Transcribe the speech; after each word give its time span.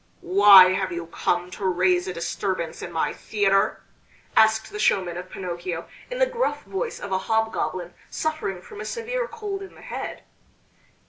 "Why 0.33 0.69
have 0.71 0.91
you 0.91 1.05
come 1.05 1.51
to 1.51 1.63
raise 1.65 2.07
a 2.07 2.13
disturbance 2.13 2.81
in 2.81 2.91
my 2.91 3.13
theater?" 3.13 3.83
asked 4.35 4.71
the 4.71 4.79
showman 4.79 5.15
of 5.15 5.29
Pinocchio 5.29 5.87
in 6.09 6.17
the 6.17 6.25
gruff 6.25 6.63
voice 6.63 6.99
of 6.99 7.11
a 7.11 7.19
hob 7.19 7.53
goblin 7.53 7.93
suffering 8.09 8.63
from 8.63 8.81
a 8.81 8.85
severe 8.85 9.27
cold 9.27 9.61
in 9.61 9.75
the 9.75 9.81
head. 9.83 10.23